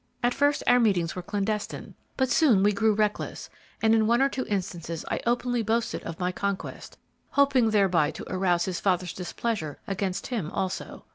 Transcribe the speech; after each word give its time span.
At 0.23 0.33
first, 0.33 0.63
our 0.65 0.79
meetings 0.79 1.15
were 1.15 1.21
clandestine; 1.21 1.93
but 2.17 2.29
we 2.29 2.31
soon 2.31 2.63
grew 2.63 2.95
reckless, 2.95 3.51
and 3.83 3.93
in 3.93 4.07
one 4.07 4.19
or 4.19 4.29
two 4.29 4.47
instances 4.47 5.05
I 5.11 5.21
openly 5.27 5.61
boasted 5.61 6.01
of 6.05 6.19
my 6.19 6.31
conquest, 6.31 6.97
hoping 7.29 7.69
thereby 7.69 8.09
to 8.09 8.25
arouse 8.27 8.65
his 8.65 8.79
father's 8.79 9.13
displeasure 9.13 9.77
against 9.87 10.25
him 10.25 10.49
also. 10.49 11.05